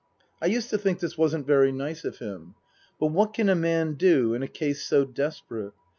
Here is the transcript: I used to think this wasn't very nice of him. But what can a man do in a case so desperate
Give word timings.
I 0.41 0.47
used 0.47 0.71
to 0.71 0.79
think 0.79 0.97
this 0.99 1.15
wasn't 1.15 1.45
very 1.45 1.71
nice 1.71 2.05
of 2.05 2.17
him. 2.17 2.55
But 2.99 3.09
what 3.11 3.35
can 3.35 3.49
a 3.49 3.55
man 3.55 3.93
do 3.93 4.33
in 4.33 4.41
a 4.41 4.47
case 4.47 4.81
so 4.83 5.05
desperate 5.05 5.73